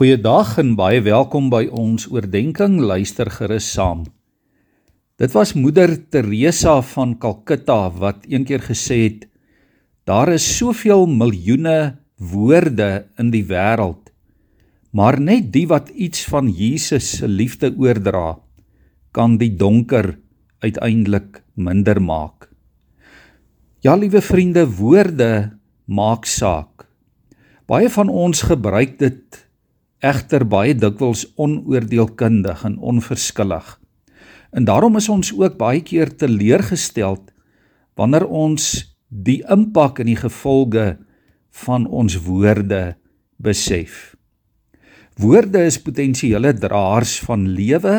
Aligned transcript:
Goeiedag 0.00 0.54
en 0.56 0.70
baie 0.78 1.02
welkom 1.04 1.50
by 1.52 1.66
ons 1.76 2.06
oordeenking 2.08 2.78
luister 2.80 3.28
gerus 3.28 3.66
saam. 3.68 4.06
Dit 5.20 5.34
was 5.36 5.50
moeder 5.52 5.92
Teresa 6.08 6.78
van 6.94 7.10
Kalkutta 7.20 7.90
wat 8.00 8.24
eendag 8.24 8.64
gesê 8.70 8.96
het: 9.02 9.26
Daar 10.08 10.32
is 10.32 10.46
soveel 10.56 11.04
miljoene 11.04 11.98
woorde 12.16 12.88
in 13.20 13.28
die 13.34 13.42
wêreld, 13.44 14.08
maar 14.96 15.20
net 15.20 15.52
die 15.52 15.66
wat 15.68 15.92
iets 15.92 16.24
van 16.32 16.48
Jesus 16.48 17.10
se 17.18 17.28
liefde 17.28 17.68
oordra, 17.76 18.40
kan 19.12 19.36
die 19.36 19.52
donker 19.52 20.14
uiteindelik 20.64 21.42
minder 21.60 22.00
maak. 22.00 22.48
Ja, 23.84 24.00
liewe 24.00 24.24
vriende, 24.24 24.64
woorde 24.64 25.60
maak 25.84 26.24
saak. 26.24 26.88
Baie 27.68 27.92
van 27.92 28.08
ons 28.08 28.48
gebruik 28.48 28.96
dit 28.96 29.44
egter 30.00 30.46
baie 30.48 30.74
dikwels 30.74 31.26
onoordeelkundig 31.36 32.64
en 32.64 32.78
onverskillig. 32.78 33.76
En 34.50 34.64
daarom 34.64 34.96
is 34.96 35.08
ons 35.12 35.32
ook 35.36 35.58
baie 35.60 35.82
keer 35.84 36.10
teleurgesteld 36.16 37.30
wanneer 38.00 38.26
ons 38.26 38.64
die 39.08 39.40
impak 39.50 40.00
en 40.00 40.08
die 40.08 40.18
gevolge 40.18 40.96
van 41.66 41.86
ons 41.86 42.16
woorde 42.24 42.94
besef. 43.36 44.14
Woorde 45.20 45.66
is 45.68 45.80
potensiële 45.82 46.54
draers 46.56 47.18
van 47.26 47.44
lewe 47.52 47.96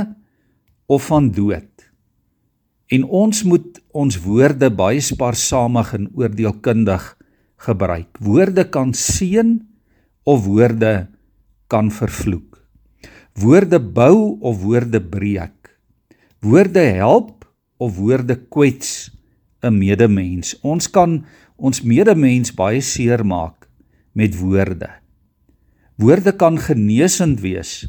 of 0.90 1.06
van 1.12 1.30
dood. 1.32 1.70
En 2.92 3.04
ons 3.06 3.44
moet 3.48 3.78
ons 3.96 4.18
woorde 4.26 4.72
baie 4.74 5.00
spaarsamig 5.04 5.94
en 5.96 6.10
oordeelkundig 6.18 7.06
gebruik. 7.62 8.18
Woorde 8.20 8.66
kan 8.74 8.94
seën 8.98 9.60
of 10.24 10.46
woorde 10.48 11.08
kan 11.72 11.92
vervloek. 11.94 12.60
Woorde 13.40 13.80
bou 13.80 14.36
of 14.44 14.60
woorde 14.66 15.00
breek. 15.00 15.72
Woorde 16.44 16.84
help 17.00 17.46
of 17.80 17.96
woorde 17.96 18.36
kwets 18.52 19.12
'n 19.64 19.78
medemens. 19.78 20.60
Ons 20.62 20.90
kan 20.90 21.24
ons 21.56 21.82
medemens 21.82 22.52
baie 22.52 22.82
seer 22.82 23.24
maak 23.26 23.70
met 24.14 24.36
woorde. 24.36 24.90
Woorde 25.96 26.34
kan 26.36 26.58
genesend 26.58 27.40
wees. 27.40 27.88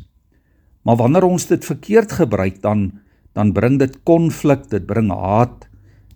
Maar 0.84 0.97
wanneer 0.97 1.25
ons 1.25 1.47
dit 1.47 1.64
verkeerd 1.64 2.12
gebruik 2.12 2.62
dan 2.62 3.00
dan 3.33 3.53
bring 3.53 3.78
dit 3.78 4.03
konflik, 4.05 4.69
dit 4.69 4.84
bring 4.86 5.08
haat, 5.08 5.69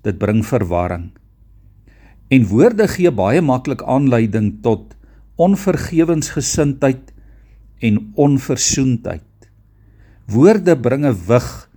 dit 0.05 0.19
bring 0.19 0.45
verwarring. 0.45 1.15
En 2.29 2.45
woorde 2.51 2.89
gee 2.93 3.11
baie 3.11 3.41
maklik 3.41 3.83
aanleiding 3.83 4.61
tot 4.61 4.93
onvergewensgesindheid 5.37 7.16
en 7.81 8.13
onversoendheid. 8.15 9.23
Woorde 10.27 10.77
bring 10.77 11.05
'n 11.05 11.17
wig 11.27 11.71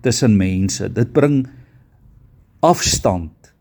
tussen 0.00 0.36
mense. 0.36 0.92
Dit 0.92 1.12
bring 1.12 1.46
afstand 2.60 3.54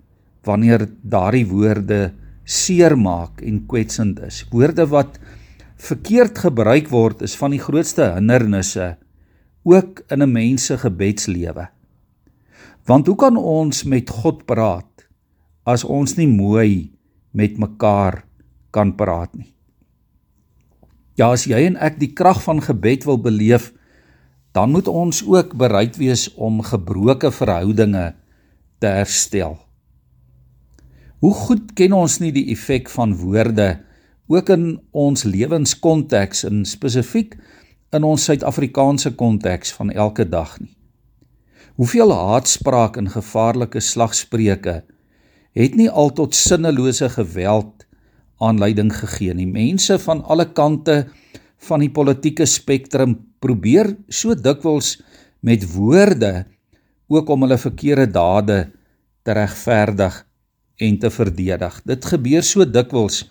wanneer 0.43 0.89
daardie 1.02 1.45
woorde 1.47 2.13
seermaak 2.43 3.41
en 3.41 3.65
kwetsend 3.65 4.19
is. 4.19 4.45
Woorde 4.49 4.87
wat 4.87 5.19
verkeerd 5.81 6.37
gebruik 6.37 6.89
word 6.89 7.21
is 7.21 7.35
van 7.35 7.52
die 7.52 7.61
grootste 7.61 8.13
hindernisse 8.15 8.97
ook 9.63 10.02
in 10.09 10.21
'n 10.21 10.31
mens 10.31 10.65
se 10.65 10.77
gebedslewe. 10.77 11.67
Want 12.85 13.07
hoe 13.07 13.15
kan 13.15 13.37
ons 13.37 13.83
met 13.83 14.09
God 14.09 14.45
praat 14.45 15.07
as 15.63 15.83
ons 15.83 16.15
nie 16.17 16.27
mooi 16.27 16.91
met 17.31 17.57
mekaar 17.57 18.25
kan 18.71 18.95
praat 18.95 19.33
nie? 19.35 19.53
Ja, 21.22 21.27
as 21.36 21.44
jy 21.45 21.59
en 21.67 21.75
ek 21.77 22.00
die 22.02 22.16
krag 22.17 22.39
van 22.41 22.64
gebed 22.66 23.03
wil 23.05 23.19
beleef, 23.22 23.67
dan 24.58 24.72
moet 24.73 24.88
ons 24.89 25.19
ook 25.22 25.53
bereid 25.53 26.00
wees 26.02 26.23
om 26.33 26.64
gebroke 26.66 27.30
verhoudinge 27.30 28.08
te 28.81 28.89
herstel. 28.89 29.59
Hoe 31.21 31.33
goed 31.37 31.76
ken 31.77 31.93
ons 31.93 32.17
nie 32.23 32.32
die 32.33 32.48
effek 32.55 32.89
van 32.89 33.14
woorde 33.20 33.76
ook 34.32 34.49
in 34.49 34.65
ons 34.98 35.27
lewenskonteks 35.27 36.42
en 36.49 36.65
spesifiek 36.65 37.38
in 37.93 38.08
ons 38.08 38.26
Suid-Afrikaanse 38.26 39.14
konteks 39.20 39.76
van 39.77 39.93
elke 39.93 40.26
dag 40.26 40.55
nie. 40.58 40.73
Hoeveel 41.77 42.15
haatspraak 42.17 42.98
en 42.98 43.14
gevaarlike 43.14 43.83
slagspreuke 43.83 44.80
het 45.53 45.77
nie 45.77 45.89
al 45.89 46.09
tot 46.17 46.33
sinnelose 46.33 47.14
geweld 47.14 47.86
aanleiding 48.41 48.91
gegee 48.93 49.33
nie. 49.37 49.47
Mense 49.47 49.97
van 50.02 50.23
alle 50.23 50.47
kante 50.53 51.05
van 51.67 51.83
die 51.83 51.91
politieke 51.93 52.47
spektrum 52.49 53.15
probeer 53.41 53.93
so 54.09 54.35
dikwels 54.35 54.97
met 55.45 55.65
woorde 55.73 56.45
ook 57.11 57.29
om 57.29 57.45
hulle 57.45 57.57
verkeerde 57.59 58.07
dade 58.13 58.59
te 59.25 59.35
regverdig 59.37 60.21
en 60.81 60.97
te 60.97 61.11
verdedig. 61.13 61.81
Dit 61.85 62.05
gebeur 62.09 62.45
so 62.45 62.65
dikwels 62.65 63.25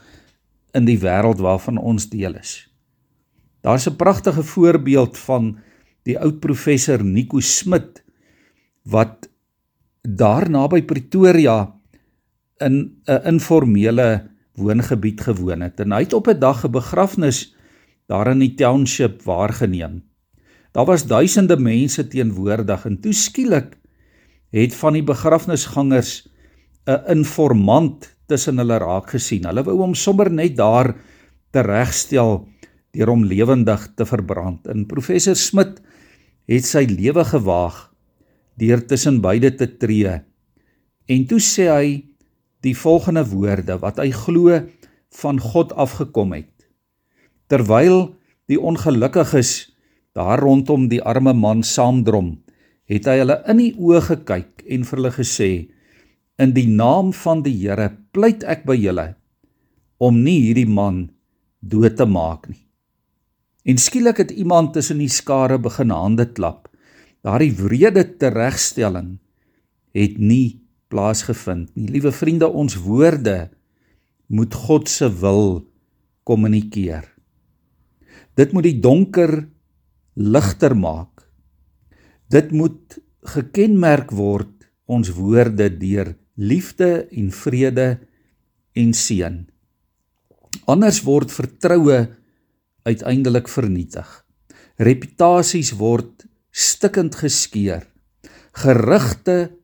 in 0.76 0.86
die 0.86 0.98
wêreld 1.02 1.42
waarvan 1.42 1.80
ons 1.82 2.06
deel 2.10 2.36
is. 2.38 2.68
Daar's 3.62 3.86
'n 3.88 3.96
pragtige 3.96 4.42
voorbeeld 4.42 5.18
van 5.18 5.58
die 6.02 6.18
oud 6.18 6.40
professor 6.40 7.04
Nico 7.04 7.40
Smit 7.40 8.02
wat 8.82 9.28
daar 10.02 10.50
naby 10.50 10.82
Pretoria 10.82 11.74
in 12.58 13.02
'n 13.06 13.22
informele 13.24 14.30
woongebied 14.60 15.20
gewoon 15.24 15.64
het 15.64 15.80
en 15.80 15.92
hy 15.96 16.04
het 16.04 16.14
op 16.16 16.28
'n 16.28 16.38
dag 16.38 16.64
'n 16.64 16.70
begrafnis 16.70 17.56
daar 18.06 18.30
in 18.30 18.38
die 18.38 18.54
township 18.54 19.22
waargeneem. 19.22 20.02
Daar 20.72 20.86
was 20.86 21.06
duisende 21.06 21.56
mense 21.56 22.06
teenwoordig 22.08 22.84
en 22.86 23.00
toe 23.00 23.12
skielik 23.12 23.78
het 24.50 24.74
van 24.74 24.92
die 24.92 25.06
begrafnisgangers 25.06 26.28
'n 26.86 27.16
informant 27.16 28.16
tussen 28.26 28.58
hulle 28.58 28.78
raak 28.78 29.10
gesien. 29.10 29.44
Hulle 29.44 29.64
wou 29.66 29.76
hom 29.78 29.94
sommer 29.94 30.30
net 30.30 30.56
daar 30.56 30.94
teregstel 31.50 32.48
deur 32.94 33.06
hom 33.06 33.24
lewendig 33.24 33.88
te 33.94 34.06
verbrand. 34.06 34.66
En 34.66 34.86
professor 34.86 35.36
Smit 35.36 35.80
het 36.50 36.66
sy 36.66 36.86
lewe 36.90 37.24
gewaag 37.24 37.90
deur 38.56 38.86
tussen 38.86 39.20
beide 39.20 39.54
te 39.54 39.76
tree. 39.76 40.20
En 41.06 41.26
toe 41.26 41.40
sê 41.40 41.68
hy 41.70 42.09
die 42.64 42.76
volgende 42.76 43.24
woorde 43.30 43.78
wat 43.82 44.00
hy 44.02 44.10
glo 44.14 44.60
van 45.20 45.40
God 45.40 45.72
afgekom 45.72 46.34
het. 46.36 46.52
Terwyl 47.50 48.14
die 48.50 48.60
ongelukkiges 48.60 49.70
daar 50.14 50.42
rondom 50.42 50.88
die 50.90 51.02
arme 51.02 51.32
man 51.34 51.62
saamdrom, 51.66 52.38
het 52.90 53.06
hy 53.06 53.20
hulle 53.22 53.38
in 53.50 53.60
die 53.62 53.72
oë 53.78 54.02
gekyk 54.08 54.64
en 54.66 54.86
vir 54.86 54.98
hulle 54.98 55.12
gesê: 55.14 55.50
In 56.40 56.54
die 56.56 56.66
naam 56.66 57.12
van 57.14 57.44
die 57.46 57.54
Here 57.62 57.90
pleit 58.12 58.44
ek 58.44 58.66
by 58.66 58.76
julle 58.78 59.14
om 60.00 60.22
nie 60.24 60.40
hierdie 60.48 60.68
man 60.68 61.10
dood 61.60 61.98
te 62.00 62.06
maak 62.08 62.48
nie. 62.48 62.64
En 63.68 63.76
skielik 63.78 64.22
het 64.22 64.30
iemand 64.32 64.72
tussen 64.72 64.98
die 65.02 65.12
skare 65.12 65.58
begin 65.60 65.92
hande 65.92 66.24
klap. 66.32 66.70
Daardie 67.20 67.52
wrede 67.52 68.06
teregstelling 68.16 69.18
het 69.92 70.16
nie 70.16 70.62
plaasgevind 70.90 71.70
nie. 71.78 71.88
Liewe 71.94 72.12
vriende, 72.12 72.48
ons 72.48 72.76
woorde 72.82 73.50
moet 74.30 74.54
God 74.54 74.88
se 74.90 75.08
wil 75.20 75.62
kommunikeer. 76.28 77.06
Dit 78.38 78.52
moet 78.54 78.66
die 78.68 78.78
donker 78.82 79.48
ligter 80.14 80.76
maak. 80.76 81.26
Dit 82.30 82.52
moet 82.54 82.98
gekenmerk 83.34 84.12
word 84.14 84.68
ons 84.90 85.10
woorde 85.14 85.68
deur 85.78 86.14
liefde 86.40 87.06
en 87.10 87.30
vrede 87.34 87.88
en 88.78 88.92
seën. 88.96 89.42
Anders 90.70 91.02
word 91.06 91.32
vertroue 91.34 91.98
uiteindelik 92.88 93.50
vernietig. 93.50 94.08
Reputasies 94.80 95.74
word 95.78 96.24
stikkend 96.50 97.18
geskeur. 97.20 97.84
Gerugte 98.56 99.59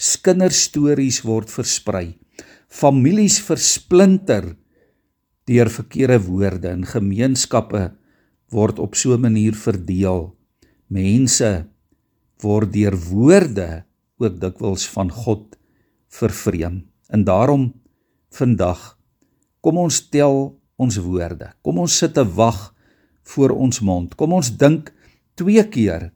skinderstories 0.00 1.20
word 1.28 1.50
versprei. 1.52 2.14
Families 2.72 3.36
versplinter 3.44 4.54
deur 5.50 5.68
verkeerde 5.72 6.20
woorde 6.24 6.70
en 6.72 6.86
gemeenskappe 6.88 7.90
word 8.54 8.78
op 8.80 8.96
so 8.96 9.12
'n 9.14 9.20
manier 9.20 9.54
verdeel. 9.54 10.32
Mense 10.88 11.68
word 12.40 12.72
deur 12.72 12.96
woorde 12.96 13.84
ook 14.18 14.40
dikwels 14.40 14.88
van 14.88 15.10
God 15.10 15.56
vervreem. 16.08 16.88
En 17.08 17.24
daarom 17.24 17.72
vandag 18.30 18.98
kom 19.60 19.76
ons 19.76 20.08
tel 20.08 20.56
ons 20.76 20.96
woorde. 20.96 21.52
Kom 21.62 21.78
ons 21.78 21.98
sit 21.98 22.14
te 22.14 22.24
wag 22.24 22.74
voor 23.22 23.50
ons 23.50 23.80
mond. 23.80 24.14
Kom 24.14 24.32
ons 24.32 24.56
dink 24.56 24.92
twee 25.34 25.68
keer 25.68 26.12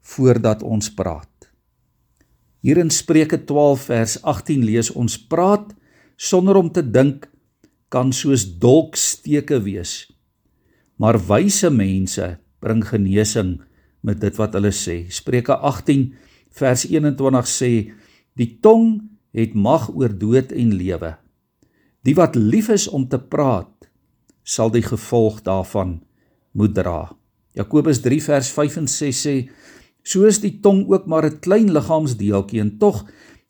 voordat 0.00 0.62
ons 0.62 0.94
praat. 0.94 1.35
Hier 2.66 2.80
in 2.82 2.88
Spreuke 2.90 3.38
12 3.46 3.82
vers 3.86 4.12
18 4.26 4.64
lees 4.66 4.88
ons 4.90 5.14
praat 5.30 5.68
sonder 6.18 6.56
om 6.58 6.66
te 6.66 6.82
dink 6.82 7.28
kan 7.94 8.10
soos 8.10 8.42
dolksteke 8.58 9.60
wees. 9.62 10.10
maar 10.98 11.14
wyse 11.28 11.70
mense 11.70 12.26
bring 12.58 12.80
genesing 12.82 13.60
met 14.00 14.18
dit 14.18 14.34
wat 14.40 14.56
hulle 14.56 14.72
sê. 14.72 15.04
Spreuke 15.12 15.54
18 15.54 16.08
vers 16.50 16.86
21 16.88 17.46
sê 17.46 17.70
die 18.34 18.48
tong 18.64 18.98
het 19.36 19.54
mag 19.54 19.86
oor 19.94 20.10
dood 20.10 20.50
en 20.50 20.74
lewe. 20.74 21.12
Die 22.02 22.16
wat 22.18 22.34
lief 22.34 22.72
is 22.72 22.88
om 22.88 23.06
te 23.06 23.20
praat, 23.20 23.70
sal 24.42 24.72
die 24.74 24.82
gevolg 24.82 25.42
daarvan 25.46 26.00
moet 26.50 26.74
dra. 26.74 27.12
Jakobus 27.54 28.02
3 28.02 28.22
vers 28.26 28.50
5 28.50 28.82
en 28.82 28.90
6 28.90 29.22
sê 29.22 29.36
so 30.06 30.22
is 30.28 30.38
die 30.38 30.60
tong 30.62 30.86
ook 30.86 31.06
maar 31.10 31.26
'n 31.26 31.40
klein 31.42 31.72
liggaamsdeeltjie 31.74 32.60
en 32.60 32.78
tog 32.78 33.06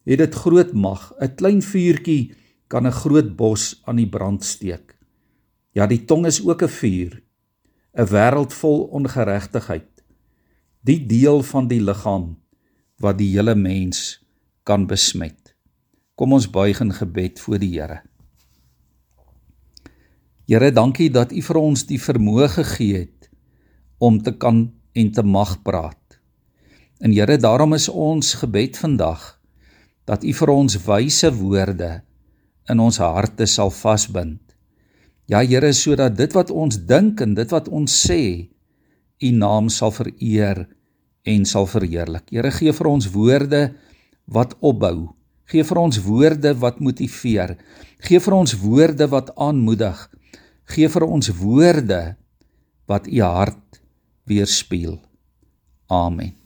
het 0.06 0.18
dit 0.18 0.34
groot 0.34 0.72
mag. 0.72 1.12
'n 1.20 1.34
Klein 1.34 1.62
vuurtjie 1.62 2.34
kan 2.68 2.86
'n 2.86 2.98
groot 3.02 3.36
bos 3.36 3.82
aan 3.84 3.96
die 3.96 4.08
brand 4.08 4.44
steek. 4.44 4.96
Ja, 5.72 5.86
die 5.86 6.04
tong 6.04 6.26
is 6.26 6.40
ook 6.40 6.62
'n 6.62 6.68
vuur, 6.68 7.22
'n 7.94 8.06
wêreld 8.06 8.52
vol 8.52 8.88
ongeregtigheid. 8.98 10.04
Die 10.80 11.06
deel 11.06 11.42
van 11.42 11.68
die 11.68 11.80
liggaam 11.80 12.38
wat 12.98 13.18
die 13.18 13.36
hele 13.36 13.54
mens 13.54 14.24
kan 14.62 14.86
besmet. 14.86 15.56
Kom 16.14 16.32
ons 16.32 16.50
buig 16.50 16.80
in 16.80 16.92
gebed 16.92 17.40
voor 17.40 17.58
die 17.58 17.80
Here. 17.80 18.00
Here, 20.46 20.72
dankie 20.72 21.10
dat 21.10 21.32
U 21.32 21.42
vir 21.42 21.56
ons 21.56 21.86
die 21.86 22.00
vermoë 22.00 22.48
gegee 22.48 22.98
het 22.98 23.30
om 23.98 24.22
te 24.22 24.32
kan 24.36 24.72
en 24.92 25.10
te 25.12 25.22
mag 25.22 25.62
praat. 25.62 26.05
En 26.98 27.12
Here, 27.12 27.36
daarom 27.36 27.74
is 27.74 27.88
ons 27.88 28.34
gebed 28.40 28.78
vandag 28.78 29.34
dat 30.06 30.24
U 30.24 30.32
vir 30.32 30.50
ons 30.52 30.76
wyse 30.86 31.30
woorde 31.34 31.90
in 32.70 32.80
ons 32.80 32.98
harte 33.02 33.46
sal 33.46 33.70
vasbind. 33.74 34.40
Ja 35.28 35.42
Here, 35.44 35.72
sodat 35.72 36.16
dit 36.16 36.32
wat 36.32 36.50
ons 36.50 36.78
dink 36.88 37.20
en 37.20 37.34
dit 37.34 37.52
wat 37.52 37.68
ons 37.68 37.90
sê, 37.90 38.48
U 39.20 39.30
naam 39.32 39.68
sal 39.72 39.92
vereer 39.92 40.66
en 41.26 41.44
sal 41.44 41.66
verheerlik. 41.68 42.30
Here, 42.30 42.52
gee 42.54 42.72
vir 42.72 42.88
ons 42.88 43.10
woorde 43.12 43.62
wat 44.30 44.54
opbou. 44.60 45.12
Gee 45.50 45.62
vir 45.66 45.78
ons 45.78 45.98
woorde 46.02 46.54
wat 46.58 46.80
motiveer. 46.82 47.56
Gee 48.02 48.22
vir 48.22 48.34
ons 48.34 48.56
woorde 48.62 49.06
wat 49.10 49.30
aanmoedig. 49.36 49.98
Gee 50.74 50.88
vir 50.90 51.06
ons 51.06 51.30
woorde 51.38 52.00
wat 52.90 53.06
U 53.10 53.20
hart 53.22 53.80
weerspieël. 54.26 54.98
Amen. 55.90 56.45